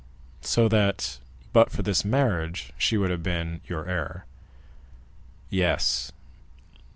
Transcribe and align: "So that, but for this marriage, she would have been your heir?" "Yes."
"So 0.41 0.67
that, 0.67 1.19
but 1.53 1.69
for 1.71 1.83
this 1.83 2.03
marriage, 2.03 2.73
she 2.75 2.97
would 2.97 3.11
have 3.11 3.21
been 3.21 3.61
your 3.67 3.87
heir?" 3.87 4.25
"Yes." 5.51 6.11